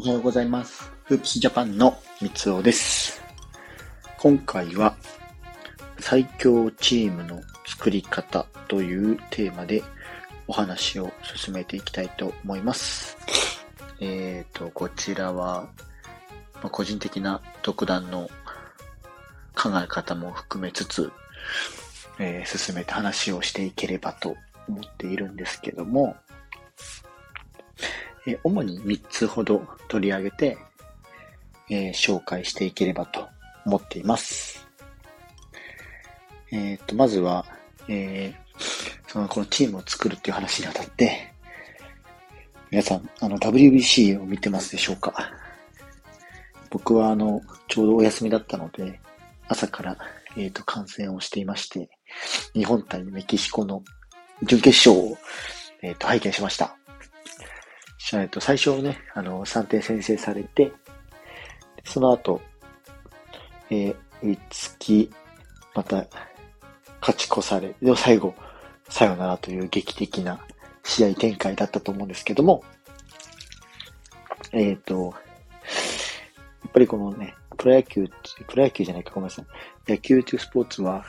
[0.00, 0.88] おはようございます。
[1.06, 3.20] フープスジャパンの三つおです。
[4.16, 4.94] 今回は
[5.98, 9.82] 最強チームの作り方というテーマで
[10.46, 13.18] お話を進めていきたいと思います。
[13.98, 15.68] えーと、こちらは、
[16.62, 18.30] ま個人的な独断の
[19.56, 21.10] 考え方も含めつつ、
[22.20, 24.36] えー進めて話をしていければと
[24.68, 26.16] 思っているんですけども、
[28.28, 30.58] え主に3つほど取り上げて、
[31.70, 33.26] えー紹介していければと
[33.64, 34.68] 思っています。
[36.50, 37.46] えっ、と、まずは、
[37.88, 38.48] えー
[39.06, 41.32] その、このチームを作るっていう話にあたって、
[42.70, 45.14] 皆さん、あの、WBC を見てますでしょうか
[46.70, 49.00] 僕は、あの、ちょうどお休みだったので、
[49.48, 49.96] 朝から、
[50.36, 51.88] えっ、と、観戦をしていまして、
[52.52, 53.82] 日本対メキシコの
[54.42, 55.16] 準決勝を、
[55.82, 56.77] えっ、と、拝見しました。
[58.14, 60.72] えっと、最初ね、あの、3点先制されて、
[61.84, 62.40] その後、
[63.70, 65.10] えー追いつき、
[65.74, 66.06] また、
[67.00, 68.34] 勝ち越され、でも最後、
[68.88, 70.40] さよならという劇的な
[70.82, 72.64] 試合展開だったと思うんですけども、
[74.52, 75.14] えっ、と、
[76.64, 78.08] やっぱりこのね、プロ野球、
[78.46, 79.92] プロ野球じゃないか、ごめんなさい。
[79.92, 81.04] 野球というスポーツは、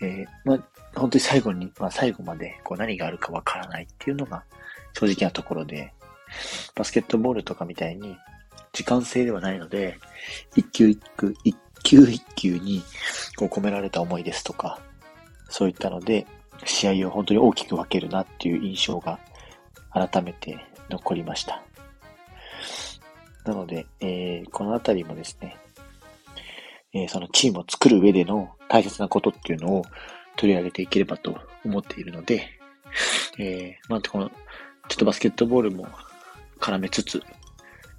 [0.00, 0.58] えーまあ、
[0.94, 4.44] 本当に最後に、まあ、最後までこう何があるかわからないっていうのが
[4.94, 5.92] 正直なところで、
[6.74, 8.16] バスケットボールとかみたいに
[8.72, 9.98] 時間制ではないので、
[10.56, 12.82] 一球一球、一球一球に
[13.36, 14.80] こう込められた思いですとか、
[15.48, 16.26] そういったので、
[16.64, 19.18] 試合を本当に大きく分けるなっていう印象が
[19.92, 20.58] 改めて
[20.90, 21.62] 残りました。
[23.44, 25.56] なので、えーこのあたりもですね、
[26.92, 29.84] えーそのチームを作る上での大切なことっていうのを
[30.36, 32.48] 取り上げていければと思っているので、
[33.38, 34.30] えー、まあ、この、
[34.88, 35.86] ちょっとバスケットボールも
[36.58, 37.22] 絡めつつ、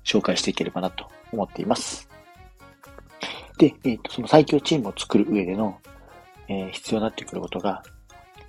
[0.03, 2.09] 紹介していければなと思っています。
[3.57, 5.79] で、えっ、と、その最強チームを作る上での、
[6.47, 7.83] えー必要になってくることが、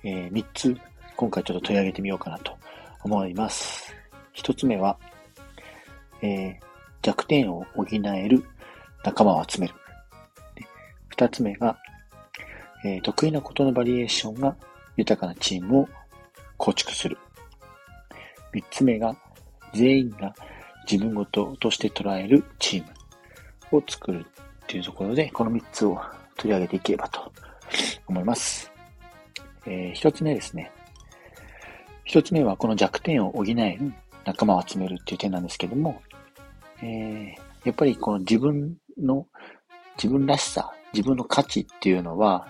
[0.03, 0.75] え3つ、
[1.15, 2.57] 今回ちょっと取り上げてみようかなと
[3.03, 3.93] 思います。
[4.35, 4.97] 1つ目は、
[6.23, 6.59] え
[7.03, 8.43] 弱点を補える
[9.03, 9.75] 仲間を集める。
[11.15, 11.77] 2つ目が、
[12.83, 14.55] え得意なことのバリエーションが
[14.97, 15.89] 豊かなチームを
[16.57, 17.17] 構築する。
[18.53, 19.15] 三つ目が、
[19.73, 20.33] 全員が
[20.89, 22.83] 自分ごととして捉えるチー
[23.71, 25.99] ムを作るっていうところで、この三つを
[26.35, 27.31] 取り上げていければと
[28.07, 28.71] 思います。
[29.65, 30.71] えー一つ目ですね。
[32.03, 33.93] 一つ目はこの弱点を補える
[34.25, 36.01] 仲間を集めるっていう点なんですけども、
[36.81, 39.27] えーやっぱりこの自分の、
[39.95, 42.47] 自分らしさ、自分の価値っていうのは、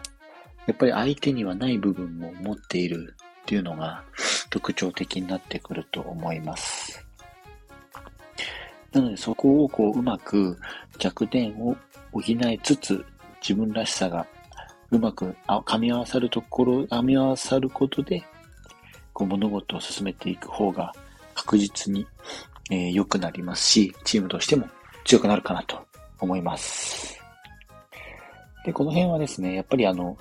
[0.68, 4.04] やっぱり相手にはない部分も持っているっていうのが
[4.52, 7.04] 特徴的になってくると思います。
[8.92, 10.60] なのでそこをこううまく
[11.00, 11.76] 弱点を
[12.12, 13.06] 補いつつ
[13.42, 14.28] 自分らしさが
[14.92, 18.22] うまく噛み合わさるところ、噛み合わさることで
[19.14, 20.94] こう物事を進めていく方が
[21.34, 22.06] 確実に、
[22.70, 24.68] えー良くなりますし、チームとしても
[25.06, 25.80] 強くなるかなと
[26.20, 27.18] 思います。
[28.66, 30.18] で、この辺はですね、やっぱりあの、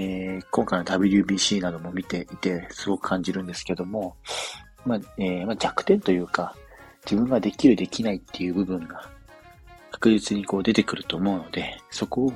[0.00, 4.16] えー今回の WBC なども見ていてすごく感じるんですけども、
[4.86, 6.56] まあえーまあ、弱点というか、
[7.04, 9.10] 自分ができるできないっていう部分が
[9.90, 12.32] 確実にこう出てくると思うので、そこを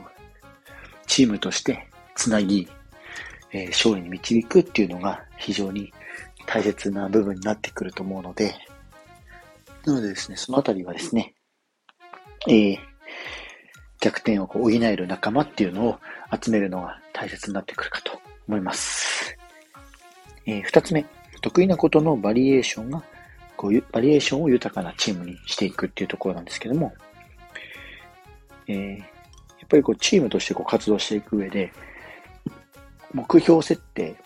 [1.06, 2.68] チームとしてつなぎ、
[3.52, 5.90] えー勝利に導くっていうのが非常に
[6.46, 8.54] 大切な部分になってくると思うので、
[9.86, 11.34] なのでですね、そのあたりはですね、
[12.46, 12.93] えー
[14.04, 15.98] 弱点をこう補える仲間っていうのを
[16.38, 19.34] 集めるのが大切になってくるかと思います。
[20.44, 21.06] えー二つ目、
[21.40, 23.02] 得意なことのバリエーションが、
[23.56, 26.92] こういう、バリエーションを豊かなチームにしていくっていうところなんですけども、
[28.66, 29.04] えーや
[29.66, 31.72] っぱりこうチームとしてこう活動していく上で、
[33.14, 34.16] 目標設定、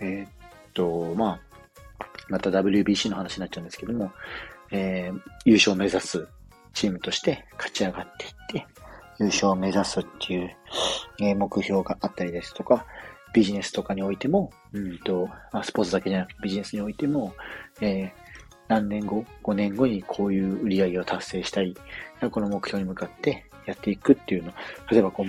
[0.00, 0.28] えーっ
[0.74, 1.40] と、まあ、
[2.28, 4.10] また WBC の話になっちゃうんですけども、
[4.72, 6.26] えー優勝を目指す
[6.74, 8.32] チームとして勝ち上がっていっ
[8.64, 8.66] て、
[9.18, 10.56] 優勝を目指すっていう、
[11.20, 12.86] え目標があったりですとか、
[13.32, 17.34] ビジネスとかにおいても、うんと、あ、スポーツだけじゃなくてビジネスにおいても、
[17.80, 18.26] えー
[18.68, 21.76] 何年後、5年後にこういう売り上げを達成したい、
[22.32, 24.52] この目標に向かってやっていくっていうの、
[24.90, 25.26] 例えばこう、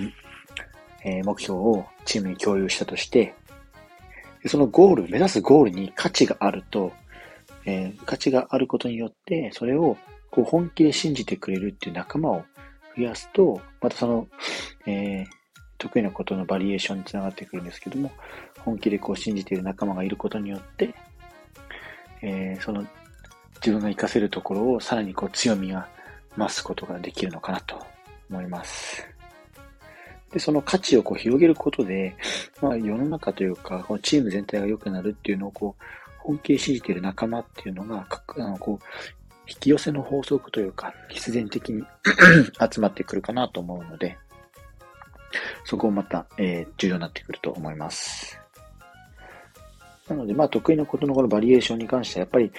[1.04, 3.34] えー目標をチームに共有したとして、
[4.46, 6.92] そのゴール、目指すゴールに価値があると、
[7.64, 9.96] えー価値があることによって、それを
[10.30, 12.44] こう本気で信じてくれるっていう仲間を
[12.98, 14.28] 増やすと、またその、
[14.86, 15.26] えー
[15.80, 18.10] 得意なことのバリエーションにつながってくるんですけども、
[18.64, 20.92] 本気でこう信じている仲間がいることによって、
[22.20, 22.84] えーその
[23.60, 25.88] 自分が活かせるところをさらにこう強みが
[26.36, 27.80] 増すことができるのかなと
[28.30, 29.06] 思います。
[30.32, 32.16] で、その価値をこう広げることで、
[32.60, 35.82] まあ世の中というか、このチーム全体が良くなるっていうのをこう、
[36.18, 38.84] 本気で信じている仲間っていうのが、あのこう、
[39.48, 41.82] 引き寄せの法則というか、必然的に
[42.72, 44.18] 集まってくるかなと思うので、
[45.64, 48.38] そこをまた、えー、重要になってくると思います。
[50.08, 52.52] なので、まあ、得意なことのこのバリエーションに関しては、やっぱり、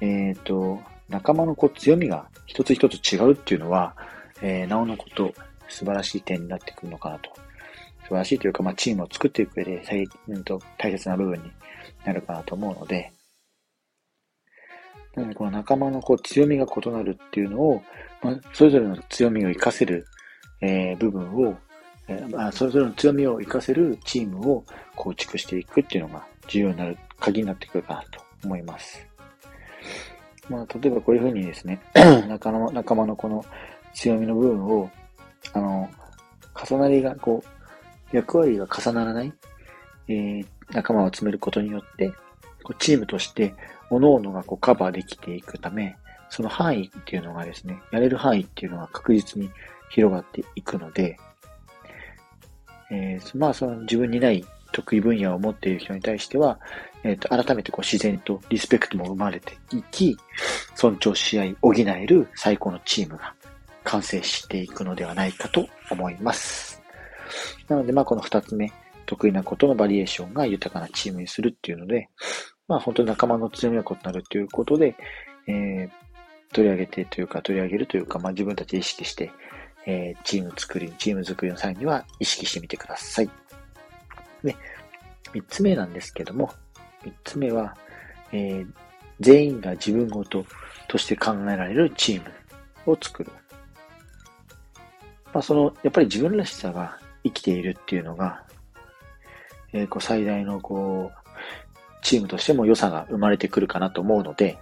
[0.00, 3.94] えっ、ー、と、仲間のこう強みが一つ一つ違うっていうのは、
[4.42, 5.34] えー、なおのこと、
[5.68, 7.30] 素晴らしい点になってくるのかなと。
[8.02, 11.50] 素晴らしいというか、まあ、チームを作っていく上で大,、うん、と大切な部分に
[12.04, 13.12] なるかなと思うので、
[15.34, 17.82] この仲間のこう強みが異なるっていうのを、
[18.22, 20.06] まあ、それぞれの強みを活かせる、
[20.60, 21.56] えー、部分を、
[22.08, 24.64] えーまあ、それぞれの強みを活かせるチームを
[24.96, 29.06] 構築していくっていうのが重要になる、鍵になってくるかなと思います。
[30.48, 31.80] まあ、例えばこういうふうにですね、
[32.28, 33.44] 仲間仲間のこの
[33.94, 34.90] 強みの部分を、
[35.52, 35.88] あの、
[36.54, 39.32] 重なりが、こう、役割が重ならない、
[40.08, 42.12] えー、仲間を集めることによって、
[42.62, 43.54] こうチームとして、
[43.90, 45.96] 各々がこうカバーできていくため、
[46.30, 49.50] その範囲っていうのがですね、やれる範囲っていうのが確実に
[49.90, 51.18] 広がっていくので、
[52.90, 56.58] えー、まあその自分にない得意分野を持っている人に対しては、
[57.04, 60.16] えっ、ー、と、改めてこう自然とリスペクトも生まれていき、
[60.74, 63.34] 尊重し合い、補える最高のチームが
[63.84, 66.82] 完成していくのではないかと思います。
[67.68, 68.72] なので、まあこの二つ目、
[69.08, 72.10] 得意なことのバリエーションが豊かなチームにするっていうので、
[72.68, 74.94] まあ本当に仲間の強みが異なるということで、
[75.46, 75.90] えー、
[76.52, 79.32] 取り上げてというか取り上げるというか、まあ自分たちで意識して、
[79.86, 83.30] えー、チーム作り、チーム作りの際には意識してみてください。
[84.44, 84.54] で、
[85.32, 86.50] 三つ目なんですけども、
[87.02, 87.74] 三つ目は、
[88.30, 88.66] えー、
[89.20, 90.44] 全員が自分ごと
[90.86, 92.22] として考えられるチー
[92.86, 93.32] ムを作る。
[95.32, 98.44] まあ、その、やっぱり自分らしさが生きているっていうのが、
[99.72, 101.28] えー、こう最大のこう、
[102.02, 104.58] チームとしても良さが生まれてくるかなと思うので、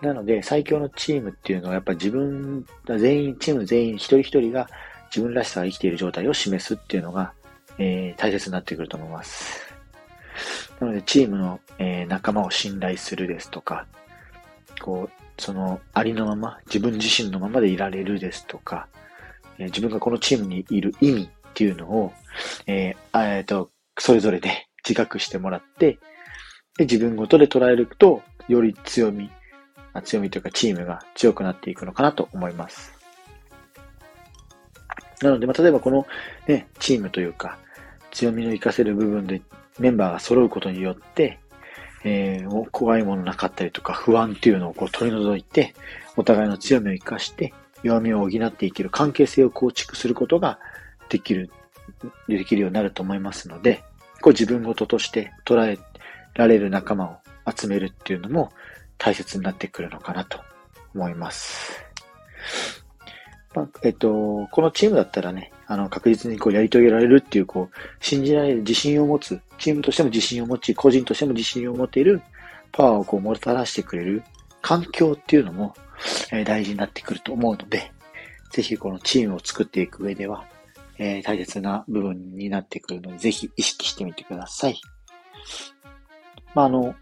[0.00, 2.66] なので、最強のチームっていうのはやっぱ自分、
[2.98, 4.68] 全員、チーム全員一人一人が
[5.06, 7.32] 自分らしさが生きている状態を示すっていうのが、
[7.78, 9.74] えー、大切になってくると思います。
[10.80, 13.86] なので、チームの、えー、仲間を信頼するですとか、
[14.82, 18.88] こう、そのありのまま、自分自身のままでいられるですとか、
[19.58, 22.12] えー、自分がこのチームにいる意味っていうのを、
[22.66, 25.98] えー、えっと、それぞれで自覚してもらって、
[26.78, 29.30] で、自分ごとで捉えると、より強み、
[30.04, 32.94] 強みというかチームが強くなっていくのかなと思います。
[35.22, 36.06] なので、まあ、例えばこの
[36.46, 37.58] ね、チームというか、
[38.10, 39.42] 強みの活かせる部分で
[39.78, 41.38] メンバーが揃うことによって、
[42.04, 45.74] えー、怖いものなかったりとか不安っていうのをこう取り除いて、
[46.16, 47.52] お互いの強みを活かして、
[47.82, 50.58] 弱みを補っていける関係性を構築することが
[51.08, 51.50] できる、
[52.28, 53.82] できるようになると思いますので、
[54.20, 55.78] こう自分事として捉え
[56.34, 57.16] られる仲間を
[57.54, 58.52] 集めるっていうのも
[58.98, 60.40] 大切になってくるのかなと
[60.94, 61.84] 思います。
[63.54, 72.20] まあ、えっと、このチームだったらね、あの、確実にこうやり遂げられるっていう、こう、信じられる自信を持つ、チームとしても自信を持ち、個人としても自信を持っている
[72.70, 74.22] パワーをこうもたらしてくれる
[74.60, 75.74] 環境っていうのも、
[76.32, 77.90] えー、大事になってくると思うので、
[78.50, 80.44] ぜひこのチームを作っていく上では、
[80.98, 84.80] えー、大切な部分になってくるので、ぜひ意識してみてください。
[86.54, 86.94] まあ、あの、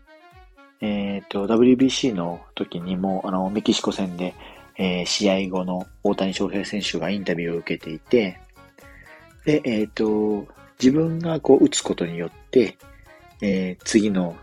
[0.81, 4.35] えっ、ー、と、WBC の時にも、あの、メキシコ戦で、
[4.77, 8.39] えー、試合後の大谷翔平選手がインタビューを受けていて、
[9.45, 10.47] で、えっ、と、
[10.81, 12.77] 自分がこう打つことによって、
[13.41, 14.37] えー、次の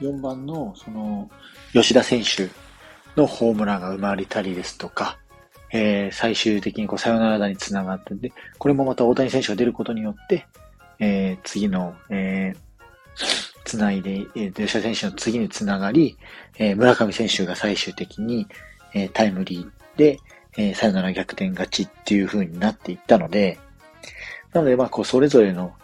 [0.00, 1.30] 4番のその
[1.72, 2.48] 吉田選手
[3.18, 5.18] のホームランが生まれたりですとか、
[5.70, 10.46] えー、最終的にこうサヨナラ打につながってで、これもまた大谷選手が出ることによって、
[10.98, 12.68] えー、次の、えー、
[13.64, 16.16] つないで、えー、吉田選手の次につながり、
[16.58, 18.46] えー、村上選手が最終的に、
[18.94, 20.18] えー、タイムリーで、
[20.56, 23.58] えー、さよなら逆転勝ちっていう風になっていったので、
[24.52, 25.74] なので、まあ、こう、それぞれの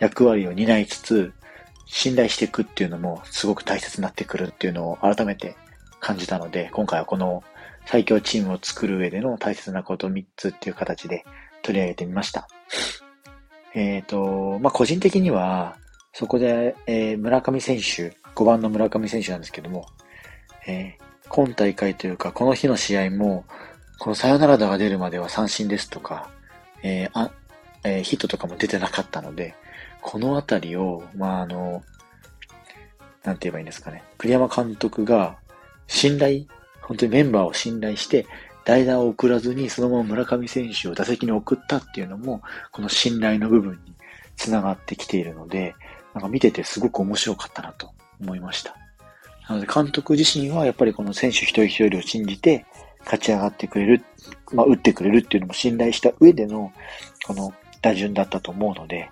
[0.00, 1.32] 役割を担いつつ、
[1.86, 5.56] 信頼していくっていうのもすごく大切になってくるっていうのを改めて
[5.98, 7.42] 感じたので、今回はこの
[7.86, 11.24] 最強チームを作る上での大切なこと3つっていう形で
[11.62, 12.48] 取り上げてみました。
[13.74, 15.76] えっ、ー、と、まあ、個人的には、
[16.12, 19.86] そこで、えー、村上選手、5番の村上選手なんですけども、
[20.66, 23.44] えー、今大会というか、この日の試合も、
[23.98, 26.30] このサヨナラ打が出るまでは三振ですとか、
[26.82, 27.30] えー、あ、
[27.84, 29.54] えー、ヒットとかも出てなかったので、
[30.00, 31.82] このあたりを、まあ、あの、
[33.22, 34.02] なんて言えばいいんですかね。
[34.18, 35.36] 栗山監督が
[35.86, 36.46] 信頼、
[36.90, 38.26] 本当にメンバーを信頼して、
[38.64, 42.42] 代打を送らずにそのまま村上選手を打席に送ったっていうのも、
[42.72, 43.94] この信頼の部分に
[44.34, 45.76] つながってきているので、
[46.14, 48.74] なんか見ててすごく面白かったなと思いました。
[49.48, 52.66] なので監督自身はやっぱりこの選手一人一人を信じて
[53.04, 54.04] 勝ち上がってくれる、
[54.52, 56.72] まあ打ってくれるっていうのも信頼した上での
[57.24, 59.08] この打順だったと思うので、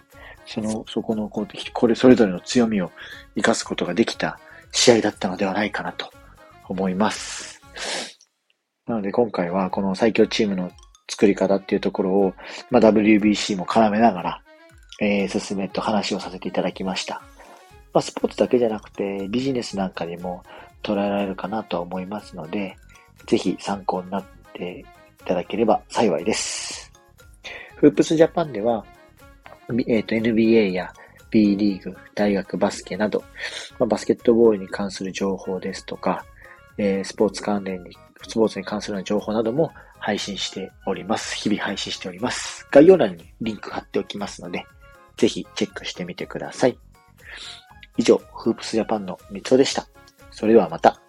[0.46, 2.90] その、そこのこう、これそれぞれの強みを
[3.36, 4.40] 活かすことができた
[4.72, 6.10] 試合だったのではないかなと
[6.68, 7.57] 思います。
[8.86, 10.70] なので今回はこの最強チームの
[11.08, 12.34] 作り方っていうところを、
[12.70, 14.42] まあ、WBC も絡めながら、
[15.00, 17.22] えー、進めと話をさせていただきました。
[17.92, 20.42] まあ、スポーツだけじゃなくて、ビジネスなんかにも
[20.82, 22.76] 捉えられるかなとは思いますので、
[23.26, 24.84] ぜひ参考になってい
[25.24, 26.92] ただければ幸いです。
[27.76, 28.84] フープスジャパンでは、
[29.86, 30.92] え、ー、と、NBA や
[31.30, 33.22] B リーグ、大学バスケなど、
[33.78, 36.24] まあ、バスケットボールに関する情報ですとか、
[36.78, 41.34] えー、スポーツ関連に、スポーツに関する情報なども配信しております。
[41.36, 42.66] 日々配信しております。
[42.70, 44.64] 概要欄にリンク貼っておきますので、
[45.16, 46.78] ぜひチェックしてみてください。
[47.96, 49.88] 以上、フープスジャパンの三つでした。
[50.30, 51.00] それではまた。